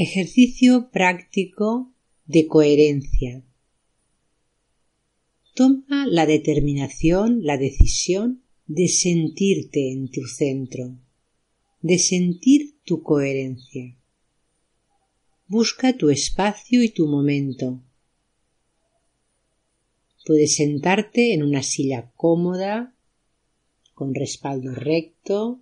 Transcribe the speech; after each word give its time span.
Ejercicio 0.00 0.90
práctico 0.92 1.92
de 2.24 2.46
coherencia. 2.46 3.42
Toma 5.56 6.06
la 6.06 6.24
determinación, 6.24 7.40
la 7.42 7.56
decisión 7.56 8.44
de 8.68 8.86
sentirte 8.86 9.90
en 9.90 10.08
tu 10.08 10.24
centro, 10.28 10.96
de 11.80 11.98
sentir 11.98 12.76
tu 12.84 13.02
coherencia. 13.02 13.98
Busca 15.48 15.96
tu 15.96 16.10
espacio 16.10 16.80
y 16.84 16.90
tu 16.90 17.08
momento. 17.08 17.82
Puedes 20.24 20.54
sentarte 20.54 21.34
en 21.34 21.42
una 21.42 21.64
silla 21.64 22.12
cómoda, 22.14 22.94
con 23.94 24.14
respaldo 24.14 24.76
recto, 24.76 25.60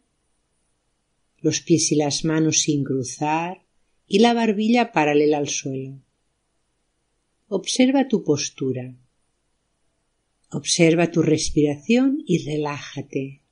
los 1.39 1.63
pies 1.63 1.91
y 1.93 1.95
las 1.95 2.27
manos 2.27 2.59
sin 2.59 2.85
cruzar, 2.85 3.66
y 4.07 4.21
la 4.21 4.35
barbilla 4.35 4.93
paralela 4.93 5.39
al 5.39 5.49
suelo. 5.49 6.01
Observa 7.49 8.09
tu 8.09 8.25
postura. 8.25 8.95
Observa 10.51 11.11
tu 11.11 11.23
respiración 11.23 12.23
y 12.27 12.45
relájate. 12.45 13.43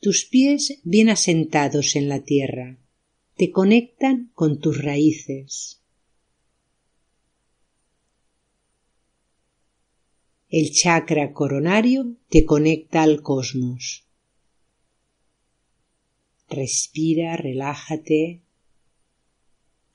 Tus 0.00 0.24
pies 0.24 0.80
bien 0.82 1.08
asentados 1.08 1.96
en 1.96 2.08
la 2.08 2.20
tierra 2.20 2.78
te 3.36 3.50
conectan 3.50 4.30
con 4.34 4.60
tus 4.60 4.82
raíces. 4.82 5.80
El 10.48 10.70
chakra 10.70 11.32
coronario 11.32 12.16
te 12.28 12.44
conecta 12.44 13.02
al 13.02 13.22
cosmos. 13.22 14.04
Respira, 16.54 17.36
relájate. 17.36 18.40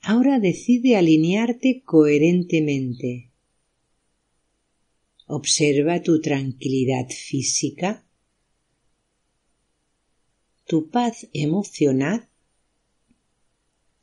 Ahora 0.02 0.38
decide 0.40 0.96
alinearte 0.96 1.82
coherentemente. 1.84 3.30
Observa 5.26 6.02
tu 6.02 6.20
tranquilidad 6.20 7.08
física, 7.08 8.04
tu 10.66 10.90
paz 10.90 11.28
emocional 11.32 12.28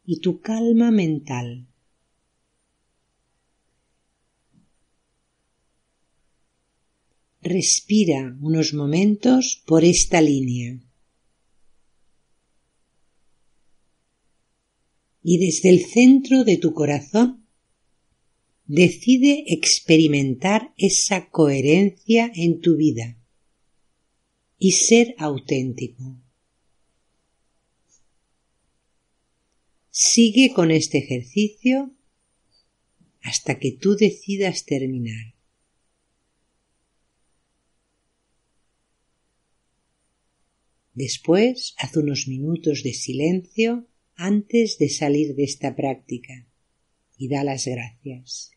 y 0.06 0.20
tu 0.22 0.42
calma 0.42 0.90
mental. 0.90 1.68
Respira 7.42 8.36
unos 8.42 8.74
momentos 8.74 9.62
por 9.68 9.84
esta 9.84 10.22
línea. 10.22 10.87
Y 15.30 15.40
desde 15.40 15.68
el 15.68 15.84
centro 15.84 16.46
de 16.46 16.56
tu 16.56 16.74
corazón 16.74 17.46
decide 18.66 19.44
experimentar 19.48 20.74
esa 20.78 21.30
coherencia 21.30 22.32
en 22.34 22.62
tu 22.62 22.78
vida 22.78 23.18
y 24.58 24.72
ser 24.72 25.16
auténtico. 25.18 26.18
Sigue 29.90 30.54
con 30.54 30.72
este 30.72 31.00
ejercicio 31.00 31.94
hasta 33.22 33.60
que 33.60 33.74
tú 33.74 33.98
decidas 33.98 34.64
terminar. 34.64 35.36
Después, 40.94 41.74
haz 41.80 41.98
unos 41.98 42.30
minutos 42.30 42.82
de 42.82 42.94
silencio 42.94 43.90
antes 44.18 44.78
de 44.80 44.90
salir 44.90 45.36
de 45.36 45.44
esta 45.44 45.76
práctica 45.76 46.48
y 47.18 47.30
da 47.30 47.44
las 47.44 47.66
gracias. 47.66 48.57